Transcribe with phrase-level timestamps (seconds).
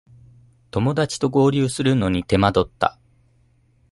[0.71, 2.97] 友だちと合流するのに手間取った